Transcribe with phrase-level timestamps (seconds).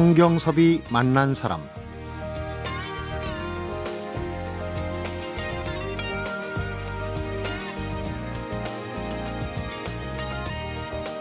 [0.00, 1.58] 성경섭이 만난 사람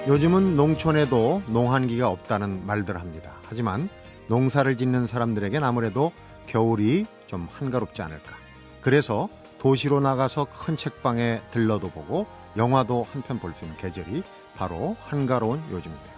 [0.07, 3.31] 요즘은 농촌에도 농한기가 없다는 말들 합니다.
[3.43, 3.89] 하지만
[4.27, 6.11] 농사를 짓는 사람들에겐 아무래도
[6.47, 8.35] 겨울이 좀 한가롭지 않을까.
[8.81, 14.21] 그래서 도시로 나가서 큰 책방에 들러도 보고 영화도 한 편 볼 수 있는 계절이
[14.55, 16.14] 바로 한가로운 요즘인데요.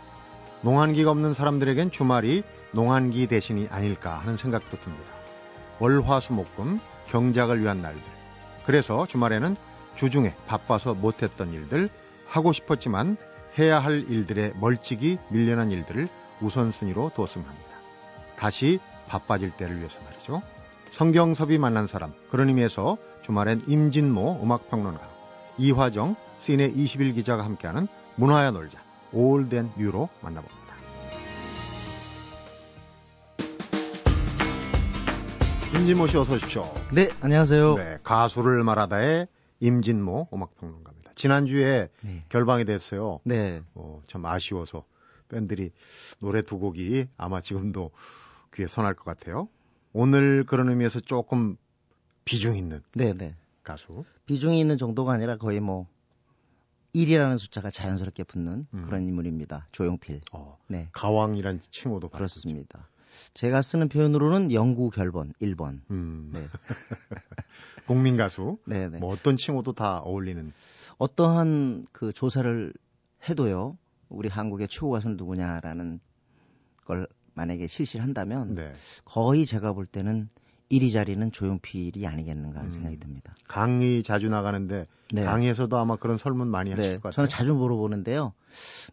[0.67, 5.13] 농한기가 없는 사람들에겐 주말이 농한기 대신이 아닐까 하는 생각도 듭니다.
[5.80, 8.02] 월화수목금 경작을 위한 날들.
[8.66, 9.55] 그래서 주말에는
[9.95, 11.88] 주중에 바빠서 못했던 일들,
[12.27, 13.16] 하고 싶었지만
[13.57, 16.09] 해야 할 일들에 멀찍이 밀려난 일들을
[16.41, 17.70] 우선순위로 두었으면 합니다.
[18.35, 20.41] 다시 바빠질 때를 위해서 말이죠.
[20.91, 25.07] 성경섭이 만난 사람 그런 의미에서 주말엔 임진모 음악평론가
[25.60, 30.58] 이화정 시내 20일 기자가 함께하는 문화야 놀자 올덴 뉴로 만나봅니다.
[35.76, 36.63] 임진모 씨 어서 오십시오.
[36.94, 37.76] 네, 안녕하세요.
[37.76, 39.28] 네, 가수를 말하다의
[39.60, 41.12] 임진모 음악평론가입니다.
[41.16, 42.24] 지난주에 네.
[42.30, 43.20] 결방이 됐어요.
[43.24, 43.62] 네.
[43.76, 44.85] 어, 참 아쉬워서
[45.30, 45.72] 밴들이
[46.20, 47.91] 노래 두 곡이 아마 지금도
[48.54, 49.50] 귀에 선할 것 같아요.
[49.94, 51.58] 오늘 그런 의미에서 조금
[52.24, 53.13] 비중 있는 네네.
[53.13, 53.35] 네.
[53.63, 54.05] 가수.
[54.26, 55.88] 비중이 있는 정도가 아니라 거의 뭐
[56.96, 58.82] 1이라는 숫자가 자연스럽게 붙는 음.
[58.84, 59.68] 그런 인물입니다.
[59.71, 60.21] 조용필.
[60.34, 60.90] 어, 네.
[60.94, 62.88] 가왕이란 칭호도 그렇습니다.
[63.34, 65.81] 제가 쓰는 표현으로는 영구 결번 1번.
[65.91, 66.31] 음.
[66.34, 66.47] 네.
[67.88, 68.57] 국민 가수.
[68.66, 68.90] 네네.
[68.90, 68.97] 네.
[69.00, 70.52] 뭐 어떤 칭호도 다 어울리는.
[70.97, 72.74] 어떠한 그 조사를
[73.29, 73.78] 해도요.
[74.09, 76.00] 우리 한국의 최고 가수는 누구냐라는
[76.85, 78.74] 걸 만약에 실시를 한다면 네.
[79.06, 80.29] 거의 제가 볼 때는
[80.72, 83.34] 1위 자리는 조용필이 아니겠는가 하는 음, 생각이 듭니다.
[83.47, 85.23] 강의 자주 나가는데 네.
[85.23, 87.11] 강의에서도 아마 그런 설문 많이 하실 네, 것 같아요.
[87.13, 88.33] 저는 자주 물어보는데요.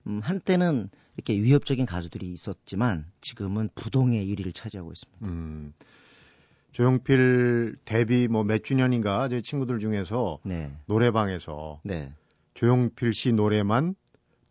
[0.07, 5.27] 음, 한때는 이렇게 위협적인 가수들이 있었지만 지금은 부동의 1위를 차지하고 있습니다.
[5.27, 5.73] 음,
[6.73, 10.73] 조용필 데뷔 뭐 몇 주년인가 제 친구들 중에서 네.
[10.87, 12.13] 노래방에서 네.
[12.55, 13.95] 조용필 씨 노래만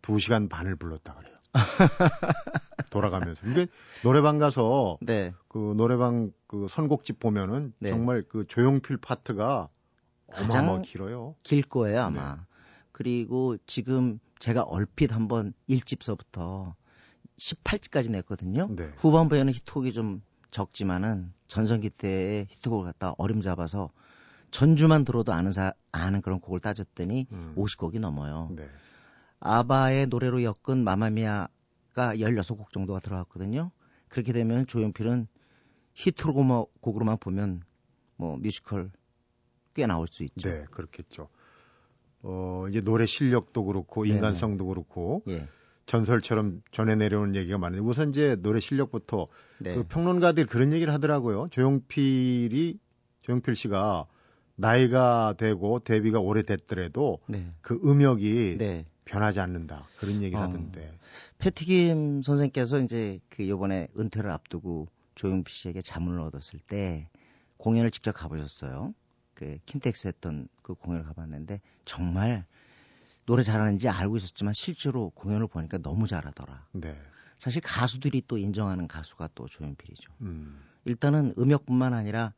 [0.02, 1.34] 2시간 반을 불렀다 그래요.
[2.90, 3.46] 돌아가면서.
[3.46, 3.66] 이게
[4.02, 5.32] 노래방 가서 네.
[5.48, 7.90] 그 노래방 그 선곡집 보면은 네.
[7.90, 9.68] 정말 그 조용필 파트가
[10.28, 11.34] 어마어마 길어요.
[11.42, 12.36] 길 거예요, 아마.
[12.36, 12.40] 네.
[12.92, 16.74] 그리고 지금 제가 얼핏 한번 1집서부터
[17.38, 18.68] 18집까지 냈거든요.
[18.70, 18.92] 네.
[18.96, 20.22] 후반부에는 히트곡이 좀
[20.52, 23.90] 적지만은 전성기 때의 히트곡을 갖다 어림 잡아서
[24.52, 27.54] 전주만 들어도 아는 사, 아는 그런 곡을 따졌더니 음.
[27.56, 28.50] 50곡이 넘어요.
[28.54, 28.68] 네.
[29.40, 31.48] 아바의 노래로 엮은 마마미아가
[31.96, 33.72] 16곡 정도가 들어갔거든요.
[34.08, 35.26] 그렇게 되면 조용필은
[35.94, 37.62] 히트곡으로만 보면
[38.16, 38.90] 뭐 뮤지컬
[39.74, 40.48] 꽤 나올 수 있죠.
[40.48, 41.28] 네, 그렇겠죠.
[42.22, 44.14] 어, 이제 노래 실력도 그렇고 네네.
[44.14, 45.48] 인간성도 그렇고 예.
[45.86, 49.26] 전설처럼 전해 내려오는 얘기가 많은데 우선 이제 노래 실력부터
[49.58, 49.74] 네.
[49.74, 51.48] 그 평론가들이 그런 얘기를 하더라고요.
[51.50, 52.78] 조용필이
[53.22, 54.06] 조용필 씨가
[54.56, 57.50] 나이가 되고 데뷔가 오래됐더라도 네.
[57.60, 58.86] 그 음역이 네.
[59.04, 60.96] 변하지 않는다 그런 얘기를 어, 하던데.
[61.38, 67.08] 패티김 선생께서 이제 그 요번에 은퇴를 앞두고 조용필 씨에게 자문을 얻었을 때
[67.56, 68.94] 공연을 직접 가보셨어요.
[69.34, 72.44] 그 킨텍스 했던 그 공연을 가봤는데 정말
[73.26, 76.66] 노래 잘하는지 알고 있었지만 실제로 공연을 보니까 너무 잘하더라.
[76.72, 76.96] 네.
[77.36, 80.12] 사실 가수들이 또 인정하는 가수가 또 조용필이죠.
[80.20, 80.62] 음.
[80.84, 82.32] 일단은 음역뿐만 아니라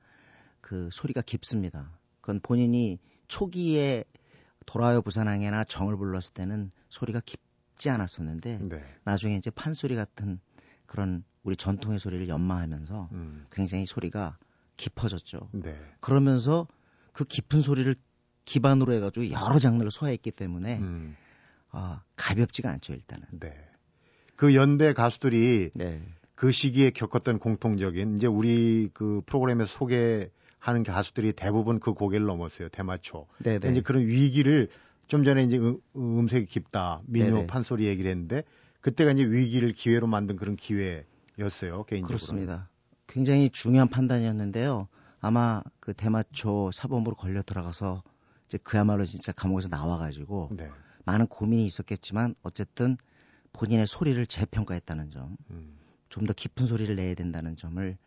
[0.61, 1.91] 그 소리가 깊습니다.
[2.21, 2.99] 그건 본인이
[3.29, 4.05] 초기에
[4.65, 8.85] 돌아요 부산항해나 정을 불렀을 때는 소리가 깊지 않았었는데 네.
[9.05, 10.41] 나중에 이제 판소리 같은
[10.87, 13.47] 그런 우리 전통의 소리를 연마하면서 음.
[13.51, 14.37] 굉장히 소리가
[14.77, 15.49] 깊어졌죠.
[15.53, 15.77] 네.
[16.01, 16.67] 그러면서
[17.13, 17.95] 그 깊은 소리를
[18.45, 21.17] 기반으로 해가지고 여러 장르를 소화했기 때문에 음.
[21.73, 23.27] 어, 가볍지가 않죠 일단은.
[23.31, 23.53] 네.
[24.37, 26.03] 그 연대 가수들이 네.
[26.35, 33.27] 그 시기에 겪었던 공통적인 이제 우리 그 프로그램에서 소개하는 가수들이 대부분 그 고개를 넘었어요 대마초.
[33.39, 33.71] 네네.
[33.71, 34.69] 이제 그런 위기를
[35.09, 37.47] 좀 전에 이제 음, 색이 깊다 민요 네네.
[37.47, 38.43] 판소리 얘기를 했는데
[38.87, 42.07] 그때가 이제 위기를 기회로 만든 그런 기회였어요 개인적으로.
[42.07, 42.69] 그렇습니다.
[43.09, 44.87] 굉장히 중요한 판단이었는데요.
[45.19, 48.05] 아마 그 대마초 사범으로 걸려 들어가서
[48.47, 50.71] 이제 그야말로 진짜 감옥에서 나와가지고 네.
[51.05, 52.97] 많은 고민이 있었겠지만 어쨌든
[53.53, 55.77] 본인의 소리를 재평가했다는 점, 음.
[56.09, 57.99] 좀더 깊은 소리를 내야 된다는 점을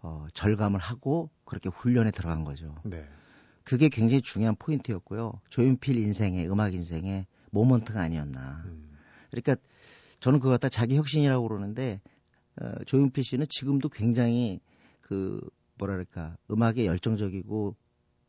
[0.00, 2.74] 어, 절감을 하고 그렇게 훈련에 들어간 거죠.
[2.84, 3.06] 네.
[3.64, 5.42] 그게 굉장히 중요한 포인트였고요.
[5.50, 8.62] 조윤필 인생의 음악 인생의 모먼트가 아니었나.
[8.64, 8.96] 음.
[9.30, 9.56] 그러니까
[10.20, 12.00] 저는 그거 갖다 자기 혁신이라고 그러는데
[12.60, 14.60] 어, 조윤필 씨는 지금도 굉장히
[15.00, 15.40] 그
[15.78, 17.76] 뭐랄까 음악에 열정적이고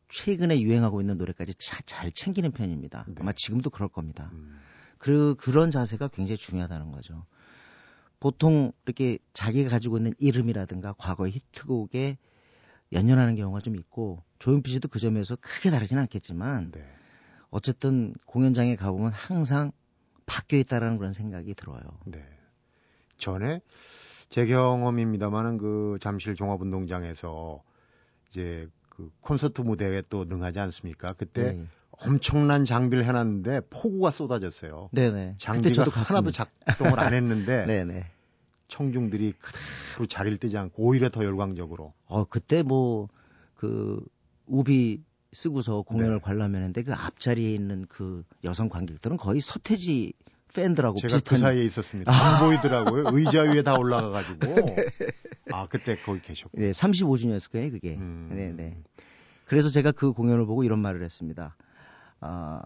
[0.08, 3.04] 최근에 유행하고 있는 노래까지 자, 잘 챙기는 편입니다.
[3.08, 3.14] 네.
[3.18, 4.30] 아마 지금도 그럴 겁니다.
[4.32, 4.58] 음.
[4.98, 7.24] 그 그런 자세가 굉장히 중요하다는 거죠.
[8.20, 12.18] 보통 이렇게 자기가 가지고 있는 이름이라든가 과거의 히트곡에
[12.92, 16.84] 연연하는 경우가 좀 있고 조용필 씨도 그 점에서 크게 다르지는 않겠지만 네.
[17.50, 19.72] 어쨌든 공연장에 가보면 항상
[20.28, 21.80] 바뀌어 있다라는 그런 생각이 들어요.
[22.04, 22.22] 네.
[23.16, 23.60] 전에
[24.28, 27.62] 제 경험입니다만은 그 잠실 종합운동장에서
[28.30, 31.14] 이제 그 콘서트 무대에 또 능하지 않습니까?
[31.14, 31.66] 그때 네.
[31.90, 34.90] 엄청난 장비를 해놨는데 폭우가 쏟아졌어요.
[34.92, 35.36] 네네.
[35.38, 36.30] 장비가 하나도.
[36.30, 38.04] 작동을 안 했는데 네네.
[38.68, 41.94] 청중들이 그대로 자리를 뜨지 않고 오히려 더 열광적으로.
[42.06, 43.08] 어 그때 뭐
[43.58, 44.02] 그
[44.46, 45.02] 우비
[45.32, 46.20] 쓰고서 공연을 네.
[46.22, 50.12] 관람했는데 그 앞자리에 있는 그 여성 관객들은 거의 서태지
[50.54, 52.12] 팬들하고 제가 비슷한 그 사이에 있었습니다.
[52.12, 53.04] 안 보이더라고요.
[53.12, 54.46] 의자 위에 다 올라가가지고.
[54.76, 54.76] 네.
[55.50, 56.58] 아 그때 거기 계셨고.
[56.58, 57.96] 네, 35주년이었을 거예요, 그게.
[57.96, 58.30] 음.
[58.32, 58.82] 네, 네.
[59.46, 61.56] 그래서 제가 그 공연을 보고 이런 말을 했습니다.
[62.20, 62.62] 아,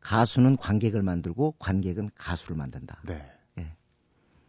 [0.00, 3.02] 가수는 관객을 만들고 관객은 가수를 만든다.
[3.06, 3.30] 네.
[3.58, 3.72] 예.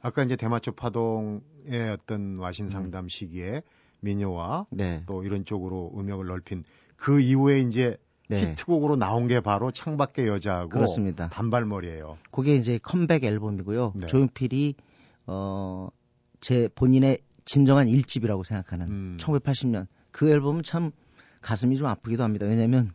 [0.02, 3.62] 아까 이제 대마초 파동의 어떤 와신 상담 시기에
[4.00, 5.04] 민요와 네.
[5.06, 6.64] 또 이런 쪽으로 음역을 넓힌
[6.96, 7.98] 그 이후에 이제
[8.32, 8.52] 네.
[8.52, 11.30] 히트곡으로 나온 게 바로 창밖의 여자하고 그렇습니다.
[11.30, 12.16] 단발머리예요.
[12.32, 13.94] 그게 이제 컴백 앨범이고요.
[13.96, 14.08] 네.
[14.08, 14.76] 조용필이
[15.28, 15.90] 어,
[16.40, 19.18] 제 본인의 진정한 일집이라고 생각하는 음.
[19.20, 20.92] 1980년 그 앨범은 참
[21.42, 22.46] 가슴이 좀 아프기도 합니다.
[22.46, 22.94] 왜냐하면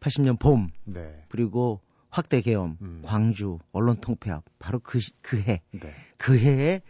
[0.00, 1.24] 80년 봄 네.
[1.28, 1.80] 그리고
[2.10, 3.02] 확대 계엄, 음.
[3.04, 5.62] 광주, 언론 통폐합 바로 그 그 해.
[5.70, 5.92] 네.
[6.18, 6.82] 그 해에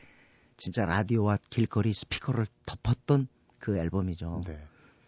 [0.56, 3.28] 진짜 라디오와 길거리 스피커를 덮었던
[3.58, 4.42] 그 앨범이죠.
[4.46, 4.58] 네.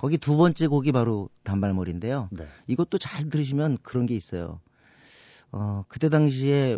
[0.03, 2.29] 거기 두 번째 곡이 바로 단발머리인데요.
[2.33, 2.49] 네.
[2.67, 4.61] 이것도 잘 들으시면 그런 게 있어요.
[5.53, 6.77] 어, 그때 당시에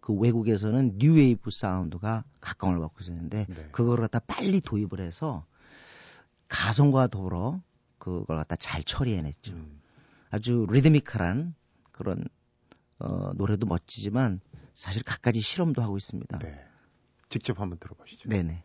[0.00, 3.68] 그 외국에서는 뉴웨이브 사운드가 각광을 받고 있었는데 네.
[3.72, 5.44] 그걸 갖다 빨리 도입을 해서
[6.48, 7.60] 가성과 더불어
[7.98, 9.52] 그걸 갖다 잘 처리해냈죠.
[9.52, 9.82] 음.
[10.30, 11.54] 아주 리드미컬한
[11.92, 12.24] 그런
[12.98, 14.40] 어, 노래도 멋지지만
[14.72, 16.38] 사실 갖가지 실험도 하고 있습니다.
[16.38, 16.64] 네.
[17.28, 18.30] 직접 한번 들어보시죠.
[18.30, 18.64] 네네.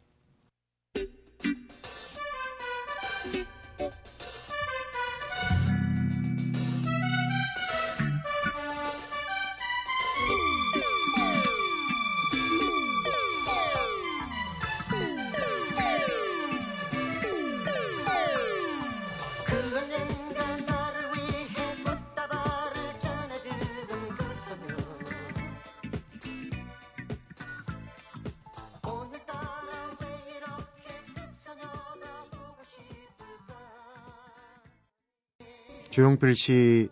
[35.98, 36.90] 조용필 씨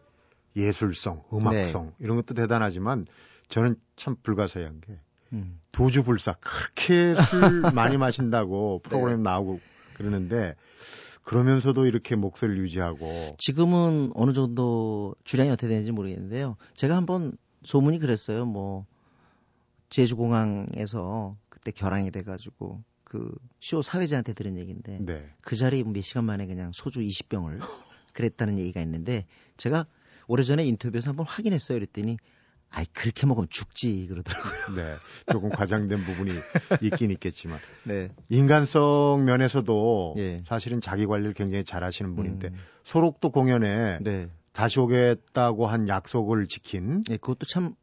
[0.55, 1.91] 예술성, 음악성 네.
[1.99, 3.05] 이런 것도 대단하지만
[3.49, 4.99] 저는 참 불가사의한 게
[5.31, 5.61] 음.
[5.71, 8.89] 도주불사 그렇게 술 많이 마신다고 네.
[8.89, 9.59] 프로그램 나오고
[9.93, 10.55] 그러는데
[11.21, 16.57] 그러면서도 이렇게 목소리를 유지하고 지금은 어느 정도 주량이 어떻게 되는지 모르겠는데요.
[16.73, 18.47] 제가 한번 소문이 그랬어요.
[18.47, 18.87] 뭐
[19.89, 23.35] 제주공항에서 그때 결항이 돼가지고 그
[23.65, 25.27] 쇼 사회자한테 들은 얘기인데 네.
[25.41, 27.59] 그 자리에 몇 시간 만에 그냥 소주 20병을
[28.15, 29.25] 그랬다는 얘기가 있는데
[29.57, 29.85] 제가
[30.27, 31.77] 오래전에 인터뷰에서 한번 확인했어요.
[31.77, 32.17] 그랬더니
[32.71, 34.75] 아이 그렇게 먹으면 죽지 그러더라고요.
[34.75, 34.95] 네.
[35.31, 36.31] 조금 과장된 부분이
[36.81, 38.09] 있긴 있겠지만 네.
[38.29, 40.43] 인간성 면에서도 예.
[40.47, 44.29] 사실은 자기 관리를 굉장히 잘하시는 분인데 음, 소록도 공연에 네.
[44.51, 47.75] 다시 오겠다고 한 약속을 지킨 네, 그것도 참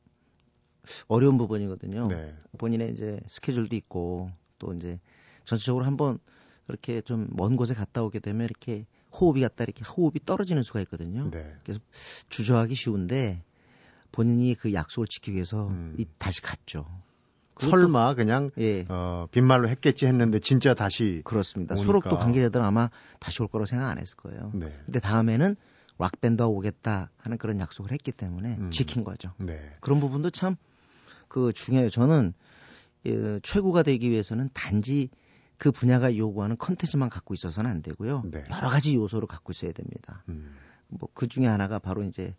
[1.06, 2.08] 어려운 부분이거든요.
[2.08, 2.34] 네.
[2.58, 4.98] 본인의 이제 스케줄도 있고 또 이제
[5.44, 6.18] 전체적으로 한번
[6.68, 11.30] 이렇게 좀 먼 곳에 갔다 오게 되면 이렇게 호흡이 갔다 이렇게 호흡이 떨어지는 수가 있거든요.
[11.30, 11.54] 네.
[12.28, 13.42] 주저하기 쉬운데
[14.10, 15.94] 본인이 그 약속을 지키기 위해서 음.
[15.98, 16.86] 이, 다시 갔죠.
[17.60, 18.84] 설마 그냥 예.
[18.88, 21.74] 어, 빈말로 했겠지 했는데 진짜 다시 그렇습니다.
[21.74, 21.86] 오니까.
[21.86, 22.90] 소록도 관계자들은 아마
[23.20, 24.50] 다시 올 거라고 생각 안 했을 거예요.
[24.54, 24.74] 네.
[24.86, 25.56] 근데 다음에는
[25.98, 28.70] 락밴드가 오겠다 하는 그런 약속을 했기 때문에 음.
[28.70, 29.32] 지킨 거죠.
[29.38, 29.60] 네.
[29.80, 30.56] 그런 부분도 참
[31.32, 31.88] 그 중요해요.
[31.88, 32.34] 저는
[33.06, 35.08] 예, 최고가 되기 위해서는 단지
[35.62, 38.24] 그 분야가 요구하는 컨텐츠만 갖고 있어서는 안 되고요.
[38.32, 38.44] 네.
[38.50, 40.24] 여러 가지 요소를 갖고 있어야 됩니다.
[40.28, 40.56] 음.
[40.88, 42.34] 뭐그 중에 하나가 바로 이제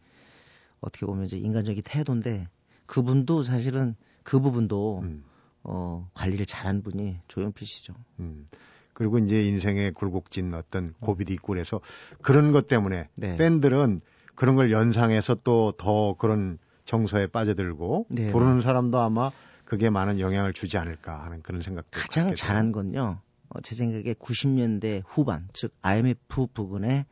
[0.81, 2.49] 어떻게 보면 이제 인간적인 태도인데
[2.85, 5.23] 그분도 사실은 그 부분도 음.
[5.63, 7.93] 어, 관리를 잘한 분이 조용필 씨죠.
[8.19, 8.49] 음.
[8.91, 11.79] 그리고 이제 인생에 굴곡진 어떤 고비도 있고 그래서
[12.21, 13.37] 그런 것 때문에 네.
[13.37, 14.01] 팬들은
[14.35, 18.33] 그런 걸 연상해서 또 더 그런 정서에 빠져들고 네.
[18.33, 19.31] 부르는 사람도 아마
[19.73, 21.85] 그게 많은 영향을 주지 않을까 하는 그런 생각.
[21.89, 23.21] 가장 잘한 건요.
[23.49, 27.07] 어, 제 생각에 90년대 후반, 즉 IMF 부근에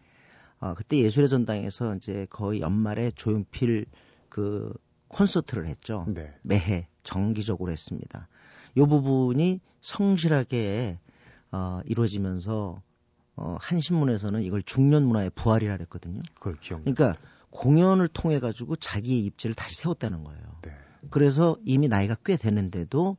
[0.60, 3.88] 어, 그때 예술의 전당에서 이제 거의 연말에 조용필
[4.30, 4.72] 그
[5.08, 6.06] 콘서트를 했죠.
[6.08, 6.36] 네.
[6.44, 8.28] 매해 정기적으로 했습니다.
[8.76, 11.00] 이 부분이 성실하게
[11.52, 12.80] 어, 이루어지면서
[13.38, 16.22] 어, 한 신문에서는 이걸 중년 문화의 부활이라 그랬거든요.
[16.40, 16.82] 그 기억.
[16.82, 17.18] 그러니까
[17.50, 20.60] 공연을 통해 가지고 자기의 입지를 다시 세웠다는 거예요.
[20.62, 20.72] 네.
[21.10, 23.18] 그래서 이미 나이가 꽤 됐는데도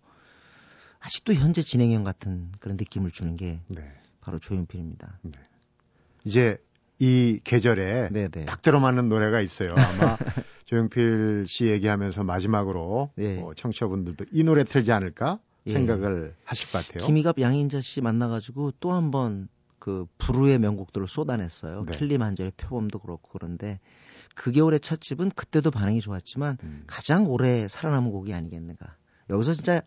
[1.01, 3.83] 아직도 현재 진행형 같은 그런 느낌을 주는 게 네.
[4.21, 5.19] 바로 조용필입니다.
[6.25, 6.59] 이제
[6.99, 8.45] 이 계절에 네네.
[8.45, 9.71] 딱 들어맞는 노래가 있어요.
[9.77, 10.17] 아마
[10.67, 13.37] 조용필 씨 얘기하면서 마지막으로 네.
[13.41, 15.73] 뭐 청취자분들도 이 노래 틀지 않을까 예.
[15.73, 17.05] 생각을 하실 것 같아요.
[17.07, 21.85] 김희갑 양인자 씨 만나가지고 또 한 번그 부르의 명곡들을 쏟아냈어요.
[21.87, 21.97] 네.
[21.99, 23.81] 필립 한절의 표범도 그렇고 그런데
[24.35, 26.85] 그 겨울의 첫집은 그때도 반응이 좋았지만 음.
[26.87, 28.97] 가장 오래 살아남은 곡이 아니겠는가.
[29.31, 29.83] 여기서 진짜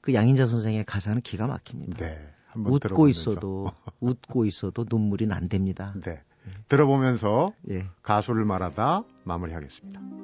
[0.00, 1.98] 그 양인자 선생의 가사는 기가 막힙니다.
[1.98, 2.34] 네.
[2.56, 3.30] 웃고 들어보면서.
[3.30, 5.94] 있어도 웃고 있어도 눈물이 난답니다.
[6.04, 6.22] 네.
[6.68, 7.86] 들어보면서 예.
[8.02, 10.19] 가수를 말하다 마무리하겠습니다.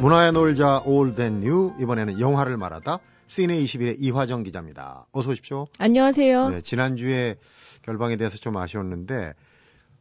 [0.00, 5.06] 문화야 놀자 Old and New 이번에는 영화를 말하다 시네 21의 이화정 기자입니다.
[5.12, 5.66] 어서 오십시오.
[5.78, 6.48] 안녕하세요.
[6.48, 7.36] 네, 지난주에
[7.82, 9.34] 결방에 대해서 좀 아쉬웠는데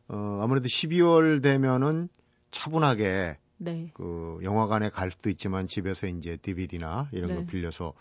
[0.07, 2.07] 어, 아무래도 12월 되면은
[2.51, 3.91] 차분하게 네.
[3.93, 7.45] 그 영화관에 갈 수도 있지만 집에서 이제 DVD나 이런 거 네.
[7.45, 7.93] 빌려서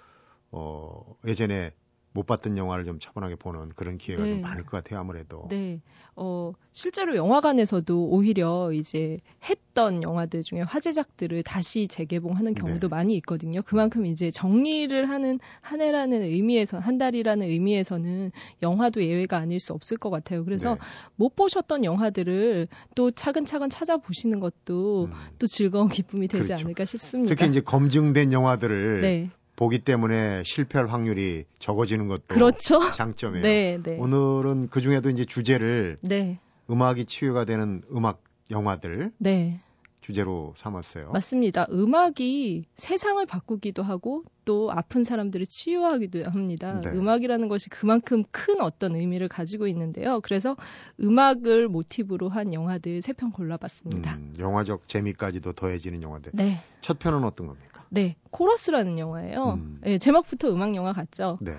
[0.52, 1.72] 어 예전에
[2.12, 4.30] 못 봤던 영화를 좀 차분하게 보는 그런 기회가 네.
[4.30, 5.46] 좀 많을 것 같아요 아무래도.
[5.50, 5.80] 네.
[6.16, 12.96] 어, 실제로 영화관에서도 오히려 이제 했던 영화들 중에 화제작들을 다시 재개봉하는 경우도 네.
[12.96, 13.62] 많이 있거든요.
[13.62, 19.96] 그만큼 이제 정리를 하는 한 해라는 의미에서, 한 달이라는 의미에서는 영화도 예외가 아닐 수 없을
[19.96, 20.44] 것 같아요.
[20.44, 20.80] 그래서 네.
[21.16, 25.12] 못 보셨던 영화들을 또 차근차근 찾아보시는 것도 음.
[25.38, 26.64] 또 즐거운 기쁨이 되지 그렇죠.
[26.64, 27.34] 않을까 싶습니다.
[27.34, 29.30] 특히 이제 검증된 영화들을 네.
[29.58, 32.78] 보기 때문에 실패할 확률이 적어지는 것도 그렇죠.
[32.92, 33.42] 장점이에요.
[33.44, 33.96] 네, 네.
[33.98, 36.38] 오늘은 그 중에도 이제 주제를 네.
[36.70, 38.22] 음악이 치유가 되는 음악
[38.52, 39.58] 영화들 네.
[40.00, 41.10] 주제로 삼았어요.
[41.10, 41.66] 맞습니다.
[41.72, 46.80] 음악이 세상을 바꾸기도 하고 또 아픈 사람들을 치유하기도 합니다.
[46.80, 46.90] 네.
[46.90, 50.20] 음악이라는 것이 그만큼 큰 어떤 의미를 가지고 있는데요.
[50.22, 50.56] 그래서
[51.00, 54.14] 음악을 모티브로 한 영화들 세 편 골라봤습니다.
[54.14, 56.30] 음, 영화적 재미까지도 더해지는 영화들.
[56.32, 56.62] 네.
[56.80, 57.67] 첫 편은 어떤 겁니까?
[57.90, 58.16] 네.
[58.30, 59.54] 코러스라는 영화예요.
[59.54, 59.80] 음.
[59.82, 61.38] 네, 제목부터 음악 영화 같죠.
[61.40, 61.54] 네.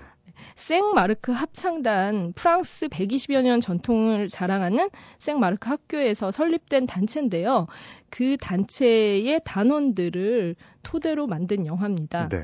[0.56, 7.68] 생 마르크 합창단 프랑스 120여 년 전통을 자랑하는 생 마르크 학교에서 설립된 단체인데요.
[8.10, 12.30] 그 단체의 단원들을 토대로 만든 영화입니다.
[12.30, 12.38] 네.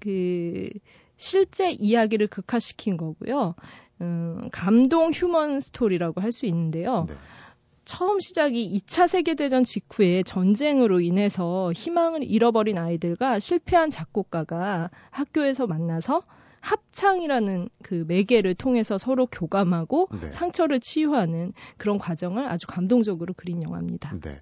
[0.00, 0.68] 그
[1.16, 3.54] 실제 이야기를 극화시킨 거고요.
[4.00, 7.06] 음, 감동 휴먼 스토리라고 할 수 있는데요.
[7.08, 7.14] 네.
[7.84, 16.22] 처음 시작이 2차 세계대전 직후에 전쟁으로 인해서 희망을 잃어버린 아이들과 실패한 작곡가가 학교에서 만나서
[16.60, 20.30] 합창이라는 그 매개를 통해서 서로 교감하고 네.
[20.30, 24.16] 상처를 치유하는 그런 과정을 아주 감동적으로 그린 영화입니다.
[24.20, 24.40] 네.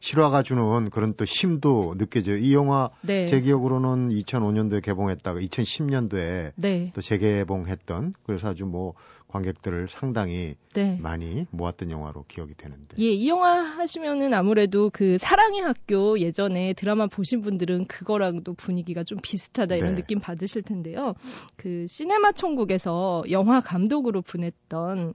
[0.00, 2.36] 실화가 주는 그런 또 힘도 느껴져요.
[2.36, 3.26] 이 영화 네.
[3.26, 6.92] 제 기억으로는 2005년도에 개봉했다가 2010년도에 네.
[6.94, 8.94] 또 재개봉했던 그래서 아주 뭐
[9.28, 10.98] 관객들을 상당히 네.
[11.00, 12.96] 많이 모았던 영화로 기억이 되는데.
[12.98, 19.18] 예, 이 영화 하시면은 아무래도 그 사랑의 학교 예전에 드라마 보신 분들은 그거랑도 분위기가 좀
[19.22, 20.02] 비슷하다 이런 네.
[20.02, 21.14] 느낌 받으실 텐데요.
[21.56, 25.14] 그 시네마 천국에서 영화 감독으로 분했던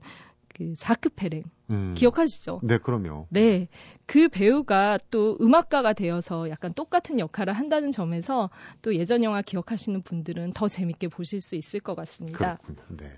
[0.54, 1.94] 그 자크 페랭 음.
[1.96, 2.60] 기억하시죠?
[2.62, 3.26] 네, 그럼요.
[3.30, 3.68] 네.
[4.06, 8.50] 그 배우가 또 음악가가 되어서 약간 똑같은 역할을 한다는 점에서
[8.82, 12.58] 또 예전 영화 기억하시는 분들은 더 재밌게 보실 수 있을 것 같습니다.
[12.58, 12.96] 그렇군요.
[12.96, 13.12] 네.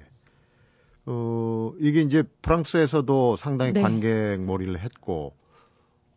[1.06, 3.82] 어, 이게 이제 프랑스에서도 상당히 네.
[3.82, 5.34] 관객 몰이를 했고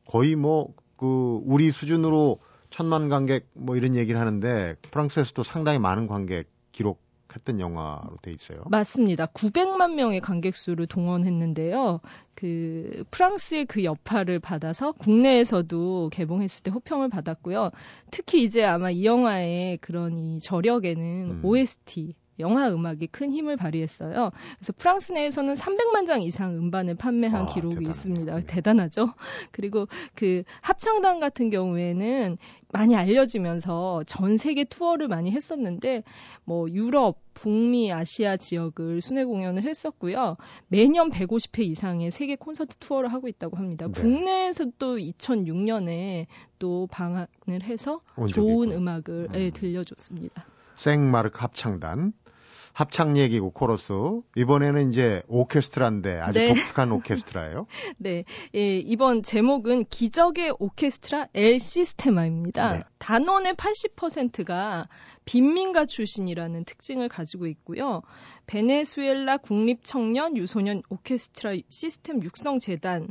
[0.05, 6.49] 거의 뭐 그 우리 수준으로 천만 관객 뭐 이런 얘기를 하는데 프랑스에서도 상당히 많은 관객
[6.71, 6.99] 기록
[7.37, 8.63] 했던 영화로 돼 있어요.
[8.69, 9.27] 맞습니다.
[9.27, 12.01] 900만 명의 관객 수를 동원했는데요.
[12.35, 17.71] 그 프랑스의 그 여파를 받아서 국내에서도 개봉했을 때 호평을 받았고요.
[18.11, 21.45] 특히 이제 아마 이 영화의 그런 이 저력에는 음.
[21.45, 24.31] OST 영화 음악이 큰 힘을 발휘했어요.
[24.57, 27.89] 그래서 프랑스 내에서는 300만 장 이상 음반을 판매한 아, 기록이 대단하네요.
[27.89, 28.35] 있습니다.
[28.35, 28.45] 네.
[28.45, 29.13] 대단하죠.
[29.51, 32.37] 그리고 그 합창단 같은 경우에는
[32.71, 36.03] 많이 알려지면서 전 세계 투어를 많이 했었는데
[36.43, 40.37] 뭐 유럽, 북미, 아시아 지역을 순회 공연을 했었고요.
[40.67, 43.87] 매년 150회 이상의 세계 콘서트 투어를 하고 있다고 합니다.
[43.87, 44.01] 네.
[44.01, 46.25] 국내에서 또 2006년에
[46.59, 48.75] 또 방한을 해서 좋은 있군요.
[48.75, 49.51] 음악을 예, 음.
[49.53, 50.45] 들려줬습니다.
[50.77, 52.13] 생마르크 합창단
[52.77, 53.91] 합창 얘기고 코러스
[54.35, 56.47] 이번에는 이제 오케스트라인데 아주 네.
[56.49, 57.65] 독특한 오케스트라예요.
[57.97, 62.73] 네, 예, 이번 제목은 기적의 오케스트라 엘 시스테마입니다.
[62.73, 62.83] 네.
[62.99, 64.87] 단원의 80%가
[65.25, 68.03] 빈민가 출신이라는 특징을 가지고 있고요.
[68.45, 73.07] 베네수엘라 국립청년 유소년 오케스트라 시스템 육성 재단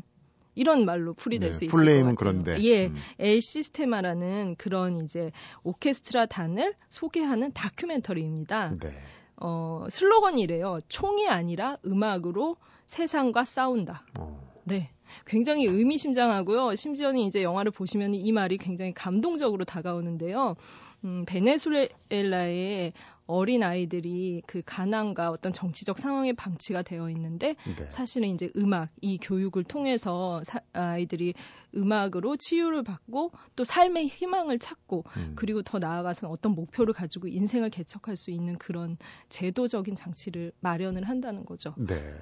[0.55, 2.15] 이런 말로 풀이될 네, 수 있을 것 같아요.
[2.15, 2.95] 그런데 예, 음.
[3.19, 5.33] 엘 시스테마라는 그런 이제
[5.65, 8.77] 오케스트라 단을 소개하는 다큐멘터리입니다.
[8.81, 8.95] 네.
[9.41, 10.79] 어, 슬로건이래요.
[10.89, 14.05] 총이 아니라 음악으로 세상과 싸운다.
[14.19, 14.91] 어, 네.
[15.25, 16.75] 굉장히 의미심장하고요.
[16.75, 20.57] 심지어는 이제 영화를 보시면 이 말이 굉장히 감동적으로 다가오는데요.
[21.05, 22.93] 음, 베네수엘라의
[23.27, 27.89] 어린 아이들이 그 가난과 어떤 정치적 상황에 방치가 되어 있는데 네.
[27.89, 31.35] 사실은 이제 음악, 이 교육을 통해서 사- 아이들이
[31.75, 35.33] 음악으로 치유를 받고 또 삶의 희망을 찾고 음.
[35.35, 38.97] 그리고 더 나아가서는 어떤 목표를 가지고 인생을 개척할 수 있는 그런
[39.29, 41.75] 제도적인 장치를 마련을 한다는 거죠.
[41.77, 42.15] 네.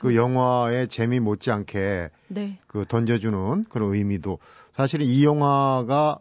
[0.00, 2.58] 그 영화의 재미 못지않게 네.
[2.66, 4.38] 그 던져주는 그런 의미도
[4.74, 6.18] 사실은 이 영화가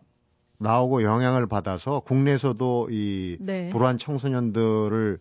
[0.57, 3.69] 나오고 영향을 받아서 국내에서도 이 네.
[3.69, 5.19] 불우한 청소년들을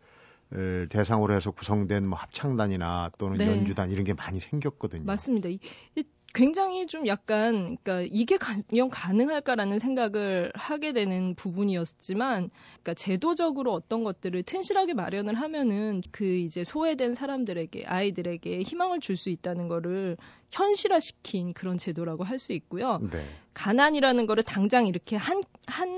[0.55, 3.47] 에, 대상으로 해서 구성된 뭐 합창단이나 또는 네.
[3.49, 5.05] 연주단 이런 게 많이 생겼거든요.
[5.05, 5.49] 맞습니다.
[5.49, 5.59] 이-
[5.97, 14.03] 이 굉장히 좀 약간 그러니까 이게 과연 가능할까라는 생각을 하게 되는 부분이었지만 그러니까 제도적으로 어떤
[14.05, 20.17] 것들을 튼실하게 마련을 하면은 그 이제 소외된 사람들에게 아이들에게 희망을 줄 수 있다는 거를
[20.51, 22.99] 현실화시킨 그런 제도라고 할 수 있고요.
[23.13, 23.25] 네.
[23.55, 25.89] 가난이라는 거를 당장 이렇게 한, 한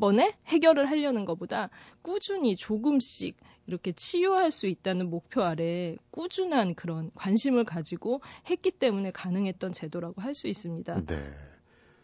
[0.00, 1.70] 번에 해결을 하려는 것보다
[2.02, 9.72] 꾸준히 조금씩 이렇게 치유할 수 있다는 목표 아래 꾸준한 그런 관심을 가지고 했기 때문에 가능했던
[9.72, 11.04] 제도라고 할 수 있습니다.
[11.06, 11.34] 네.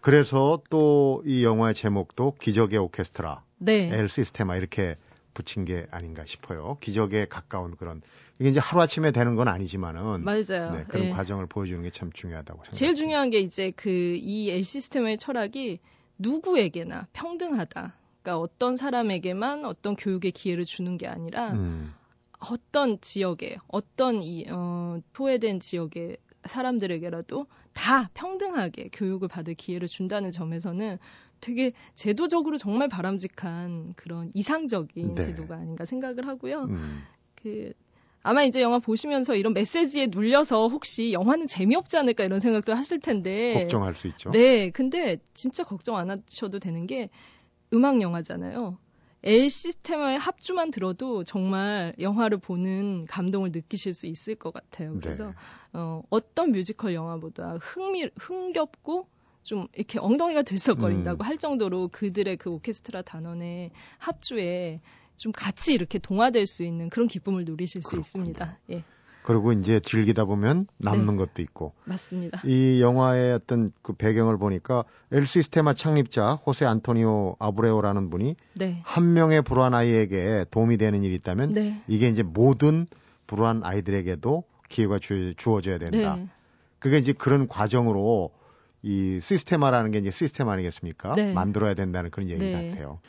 [0.01, 3.91] 그래서 또 이 영화의 제목도 기적의 오케스트라, 네.
[3.93, 4.97] 엘 시스테마 이렇게
[5.35, 6.79] 붙인 게 아닌가 싶어요.
[6.81, 8.01] 기적에 가까운 그런
[8.39, 10.73] 이게 이제 하루 아침에 되는 건 아니지만은 맞아요.
[10.73, 11.11] 네, 그런 예.
[11.11, 12.73] 과정을 보여주는 게 참 중요하다고 생각합니다.
[12.79, 15.81] 제일 중요한 게 이제 그이 L 시스템의 철학이
[16.21, 17.95] 누구에게나 평등하다.
[18.23, 21.95] 그러니까 어떤 사람에게만 어떤 교육의 기회를 주는 게 아니라 음,
[22.39, 30.99] 어떤 지역에 어떤 이 어, 소외된 지역의 사람들에게라도 다 평등하게 교육을 받을 기회를 준다는 점에서는
[31.41, 35.23] 되게 제도적으로 정말 바람직한 그런 이상적인 네.
[35.23, 36.65] 제도가 아닌가 생각을 하고요.
[36.65, 37.03] 음,
[37.35, 37.73] 그
[38.23, 43.55] 아마 이제 영화 보시면서 이런 메시지에 눌려서 혹시 영화는 재미없지 않을까 이런 생각도 하실 텐데
[43.55, 44.31] 걱정할 수 있죠.
[44.31, 47.09] 네, 근데 진짜 걱정 안 하셔도 되는 게
[47.73, 48.79] 음악 영화잖아요.
[49.23, 54.95] L 시스테마의 합주만 들어도 정말 영화를 보는 감동을 느끼실 수 있을 것 같아요.
[54.99, 55.33] 그래서 네.
[55.75, 59.09] 어, 어떤 뮤지컬 영화보다 흥미 흥겹고
[59.43, 61.27] 좀 이렇게 엉덩이가 들썩거린다고 음.
[61.27, 64.81] 할 정도로 그들의 그 오케스트라 단원의 합주에
[65.21, 68.01] 좀 같이 이렇게 동화될 수 있는 그런 기쁨을 누리실 수 그렇군요.
[68.01, 68.59] 있습니다.
[68.71, 68.85] 예,
[69.23, 71.17] 그리고 이제 즐기다 보면 남는 네.
[71.17, 72.41] 것도 있고 맞습니다.
[72.47, 79.13] 이 영화의 어떤 그 배경을 보니까 엘 시스테마 창립자 호세 안토니오 아브레오라는 분이 네, 한
[79.13, 82.87] 명의 불우한 아이에게 도움이 되는 일이 있다면 네, 이게 이제 모든
[83.27, 86.17] 불우한 아이들에게도 기회가 주, 주어져야 된다.
[86.17, 86.29] 네,
[86.79, 88.31] 그게 이제 그런 과정으로
[88.83, 91.15] 이 시스테마라는 게 이제 시스템 아니겠습니까?
[91.15, 91.35] 네.
[91.35, 92.71] 만들어야 된다는 그런 얘기 네.
[92.71, 93.01] 같아요.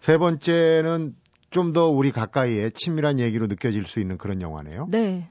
[0.00, 1.14] 세 번째는
[1.50, 4.86] 좀 더 우리 가까이에 친밀한 얘기로 느껴질 수 있는 그런 영화네요.
[4.90, 5.28] 네.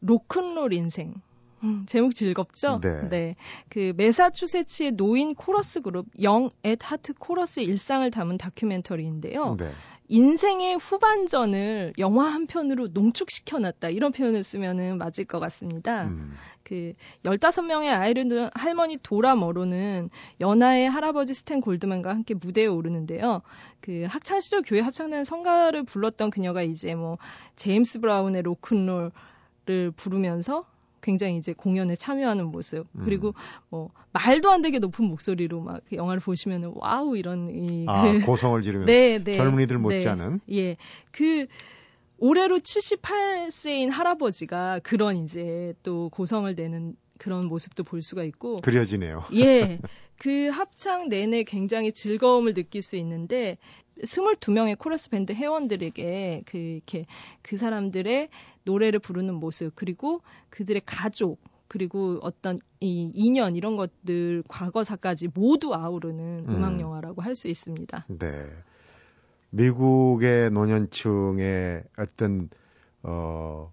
[0.00, 1.14] 로큰롤 인생.
[1.62, 2.80] 음, 제목 즐겁죠?
[3.10, 3.34] 네.
[3.68, 9.56] 그 메사추세츠의 노인 코러스 그룹 Young at Heart 코러스의 일상을 담은 다큐멘터리인데요.
[9.58, 9.70] 네.
[10.08, 13.90] 인생의 후반전을 영화 한 편으로 농축시켜 놨다.
[13.90, 16.04] 이런 표현을 쓰면은 맞을 것 같습니다.
[16.04, 16.94] 음, 그
[17.24, 20.08] 15명의 아이를 둔 할머니 도라 머로는
[20.40, 23.42] 연하의 할아버지 스탠 골드만과 함께 무대에 오르는데요.
[23.80, 27.18] 그 학창 시절 교회 합창단 성가를 불렀던 그녀가 이제 뭐
[27.56, 29.12] 제임스 브라운의 로큰롤을
[29.94, 30.64] 부르면서
[31.00, 33.02] 굉장히 이제 공연에 참여하는 모습 음.
[33.04, 33.34] 그리고
[33.68, 38.60] 뭐 말도 안 되게 높은 목소리로 막그 영화를 보시면은 와우 이런 이 아, 그- 고성을
[38.62, 39.36] 지르면서 네, 네.
[39.36, 40.76] 젊은이들 못지않은 예.
[41.12, 41.46] 그
[42.18, 49.24] 올해로 78세인 할아버지가 그런 이제 또 고성을 내는 그런 모습도 볼 수가 있고 그려지네요.
[49.34, 49.78] 예.
[50.18, 53.56] 그 합창 내내 굉장히 즐거움을 느낄 수 있는데
[54.02, 57.06] 22명의 코러스 밴드 회원들에게 그 이렇게
[57.42, 58.28] 그 사람들의
[58.64, 66.46] 노래를 부르는 모습 그리고 그들의 가족 그리고 어떤 이 인연 이런 것들 과거사까지 모두 아우르는
[66.48, 66.54] 음.
[66.54, 68.06] 음악 영화라고 할 수 있습니다.
[68.08, 68.46] 네.
[69.50, 72.48] 미국의 노년층의 어떤
[73.02, 73.72] 어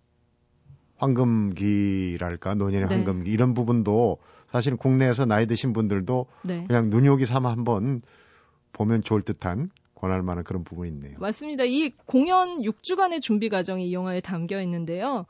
[0.98, 2.96] 황금기랄까 노년의 네.
[2.96, 4.20] 황금기 이런 부분도
[4.52, 6.64] 사실 국내에서 나이 드신 분들도 네.
[6.68, 8.02] 그냥 눈요기 삼아 한번
[8.72, 11.18] 보면 좋을 듯한 권할 만한 그런 부분이 있네요.
[11.20, 11.64] 맞습니다.
[11.64, 15.26] 이 공연 6주간의 준비 과정이 이 영화에 담겨 있는데요.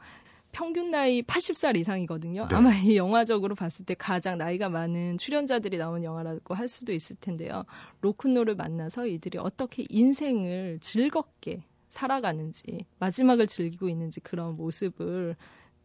[0.52, 2.48] 평균 나이 80살 이상이거든요.
[2.48, 2.56] 네.
[2.56, 7.66] 아마 이 영화적으로 봤을 때 가장 나이가 많은 출연자들이 나온 영화라고 할 수도 있을 텐데요.
[8.02, 15.36] 로큰롤을 만나서 이들이 어떻게 인생을 즐겁게 살아가는지, 마지막을 즐기고 있는지 그런 모습을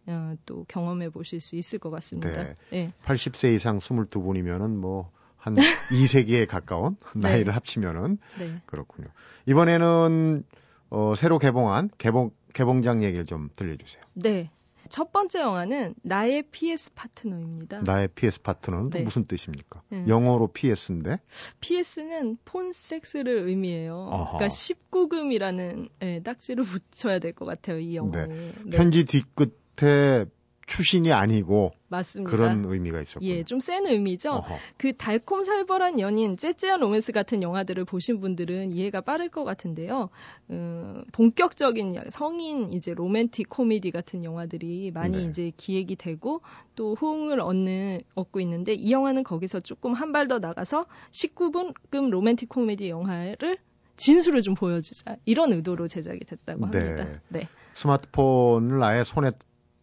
[0.07, 2.43] 어, 또 경험해 보실 수 있을 것 같습니다.
[2.43, 2.57] 네.
[2.71, 2.93] 네.
[3.05, 5.11] 80세 이상 22분이면은 뭐
[5.41, 8.61] 한 2세기에 가까운 나이를 합치면은 네.
[8.67, 9.09] 그렇군요.
[9.47, 10.45] 이번에는
[10.91, 14.03] 어 새로 개봉한 개봉 개봉장 얘기를 좀 들려주세요.
[14.15, 14.51] 네.
[14.89, 17.83] 첫 번째 영화는 나의 PS 파트너입니다.
[17.87, 19.05] 나의 PS 파트너는 또 네.
[19.05, 19.83] 무슨 뜻입니까?
[19.93, 20.05] 음.
[20.09, 21.19] 영어로 PS인데
[21.61, 23.95] PS는 폰 섹스를 의미해요.
[23.95, 24.39] 어허.
[24.39, 28.27] 그러니까 19금이라는 예, 딱지를 붙여야 될 것 같아요, 이 영화에.
[28.27, 30.25] 네, 편지 뒤끝에
[30.71, 32.31] 추신이 아니고 맞습니다.
[32.31, 33.29] 그런 의미가 있었군요.
[33.29, 34.31] 예, 좀 센 의미죠.
[34.35, 34.55] 어허.
[34.79, 40.11] 그 달콤살벌한 연인, 째째한 로맨스 같은 영화들을 보신 분들은 이해가 빠를 것 같은데요.
[40.49, 45.25] 어, 본격적인 약- 성인 이제 로맨틱 코미디 같은 영화들이 많이 네.
[45.25, 46.41] 이제 기획이 되고
[46.77, 52.49] 또 호응을 얻는 얻고 있는데 이 영화는 거기서 조금 한 발 더 나가서 19분급 로맨틱
[52.49, 53.59] 코미디 영화를
[53.97, 56.79] 진수를 좀 보여주자 이런 의도로 제작이 됐다고 네.
[56.79, 57.21] 합니다.
[57.29, 59.33] 네, 스마트폰을 아예 손에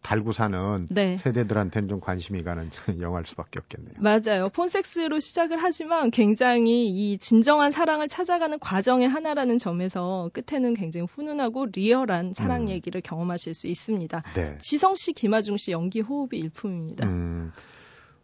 [0.08, 1.18] 달고 사는 네.
[1.18, 3.96] 세대들한테는 좀 관심이 가는 영화일 수밖에 없겠네요.
[3.98, 4.48] 맞아요.
[4.48, 12.32] 폰섹스로 시작을 하지만 굉장히 이 진정한 사랑을 찾아가는 과정의 하나라는 점에서 끝에는 굉장히 훈훈하고 리얼한
[12.32, 12.68] 사랑 음.
[12.70, 14.22] 얘기를 경험하실 수 있습니다.
[14.34, 14.56] 네.
[14.60, 17.06] 지성 씨, 김하중 씨 연기 호흡이 일품입니다.
[17.06, 17.52] 음,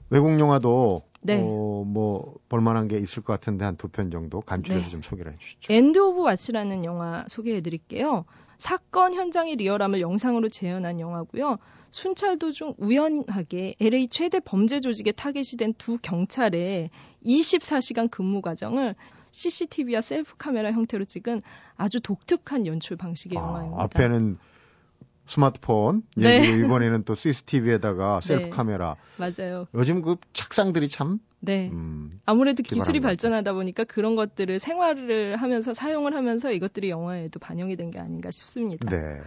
[0.09, 1.41] 외국 영화도 네.
[1.43, 4.91] 어, 뭐 볼만한 게 있을 것 같은데 한 두 편 정도 간추려서 네.
[4.91, 5.73] 좀 소개를 해주시죠.
[5.73, 8.25] End of Watch라는 영화 소개해 드릴게요.
[8.59, 11.59] 사건 현장의 리얼함을 영상으로 재현한 영화고요.
[11.91, 16.91] 순찰 도중 우연하게 LA 최대 범죄 조직의 타겟이 된 두 경찰의
[17.25, 18.95] 24시간 근무 과정을
[19.33, 21.43] CCTV와 셀프 카메라 형태로 찍은
[21.77, 23.81] 아주 독특한 연출 방식의 영화입니다.
[23.81, 24.39] 아, 앞에는
[25.27, 26.37] 스마트폰, 네.
[26.43, 28.51] 얘기고 이번에는 또 CCTV에다가 셀프 네.
[28.51, 28.97] 카메라.
[29.17, 29.67] 맞아요.
[29.75, 31.69] 요즘 그 책상들이 참 네.
[31.73, 33.01] 음, 아무래도 기술이.
[33.01, 38.89] 발전하다 보니까 그런 것들을 생활을 하면서 사용을 하면서 이것들이 영화에도 반영이 된 게 아닌가 싶습니다.
[38.91, 39.21] 네.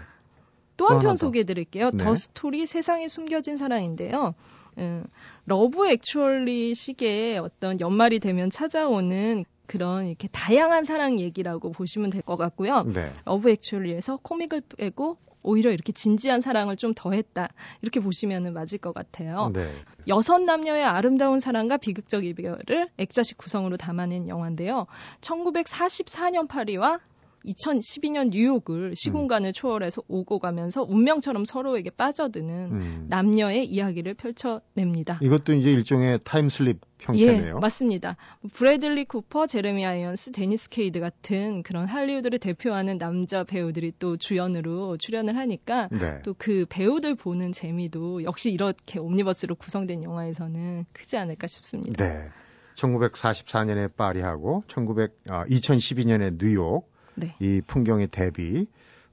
[0.77, 1.25] 또또한 하나 편 더.
[1.25, 1.89] 소개해 드릴게요.
[1.91, 2.03] 네.
[2.03, 4.35] The Story 세상에 숨겨진 사랑인데요.
[4.77, 5.03] 음,
[5.45, 12.37] Love Actually 식의 어떤 연말이 되면 찾아오는 그런 이렇게 다양한 사랑 얘기라고 보시면 될 것
[12.37, 12.83] 같고요.
[12.83, 13.11] 네.
[13.25, 17.49] Love Actually에서 코믹을 빼고 오히려 이렇게 진지한 사랑을 좀 더했다.
[17.81, 19.51] 이렇게 보시면 맞을 것 같아요.
[19.53, 19.71] 네.
[20.07, 24.87] 여섯 남녀의 아름다운 사랑과 비극적 이별을 액자식 구성으로 담아낸 영화인데요.
[25.21, 26.99] 1944년 파리와
[27.47, 33.05] 2012년 뉴욕을 시공간을 초월해서 오고 가면서 운명처럼 서로에게 빠져드는 음.
[33.09, 35.19] 남녀의 이야기를 펼쳐냅니다.
[35.21, 36.81] 이것도 이제 일종의 time slip
[37.13, 37.59] 예, 형태네요.
[37.59, 38.17] 맞습니다.
[38.53, 45.37] 브래들리 쿠퍼, 제레미 아이언스, 데니스 퀘이드 같은 그런 할리우드를 대표하는 남자 배우들이 또 주연으로 출연을
[45.37, 46.21] 하니까 네.
[46.23, 52.03] 또그 배우들 보는 재미도 역시 이렇게 옴니버스로 구성된 영화에서는 크지 않을까 싶습니다.
[52.03, 52.29] 네.
[52.75, 57.35] 1944년에 파리하고 1900, 아, 2012년에 뉴욕 네.
[57.39, 58.67] 이 풍경의 대비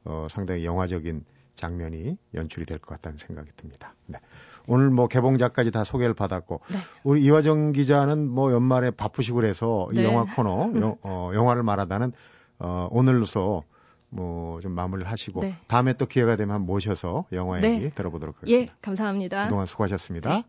[0.04, 1.24] 어, 상당히 영화적인
[1.56, 3.94] 장면이 연출이 될 것 같다는 생각이 듭니다.
[4.06, 4.18] 네.
[4.66, 6.78] 오늘 뭐 개봉작까지 다 소개를 받았고 네.
[7.02, 10.04] 우리 이화정 기자는 뭐 연말에 바쁘시고 그래서 이 네.
[10.04, 12.12] 영화 코너 영, 어, 영화를 말하다는
[12.60, 13.62] 어, 오늘로서
[14.10, 15.56] 뭐 좀 마무리를 하시고 네.
[15.66, 17.74] 다음에 또 기회가 되면 모셔서 영화 네.
[17.74, 18.74] 얘기 들어보도록 예, 하겠습니다.
[18.80, 19.44] 감사합니다.
[19.44, 20.30] 그동안 수고하셨습니다.
[20.30, 20.44] 네.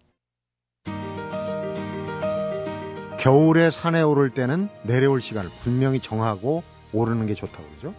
[3.20, 6.62] 겨울에 산에 오를 때는 내려올 시간을 분명히 정하고
[6.96, 7.94] 오르는 게 좋다고 그러죠.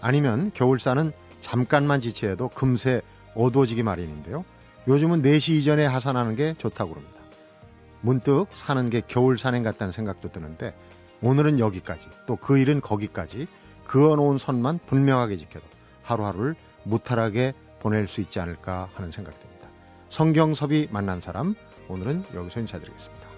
[0.00, 3.02] 아니면 겨울산은 잠깐만 지체해도 금세
[3.34, 4.44] 어두워지기 마련인데요.
[4.88, 7.20] 요즘은 4시 이전에 하산하는 게 좋다고 그럽니다.
[8.00, 10.74] 문득 사는 게 겨울 산행 같다는 생각도 드는데
[11.22, 13.46] 오늘은 여기까지 또 그 일은 거기까지
[13.86, 15.66] 그어놓은 선만 분명하게 지켜도
[16.02, 19.68] 하루하루를 무탈하게 보낼 수 있지 않을까 하는 생각이 듭니다.
[20.08, 21.54] 성경섭이 만난 사람
[21.88, 23.29] 오늘은 여기서 인사드리겠습니다.